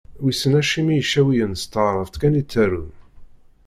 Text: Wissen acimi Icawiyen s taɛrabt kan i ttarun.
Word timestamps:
Wissen 0.23 0.53
acimi 0.59 0.93
Icawiyen 1.01 1.53
s 1.61 1.63
taɛrabt 1.71 2.15
kan 2.21 2.39
i 2.41 2.43
ttarun. 2.45 2.89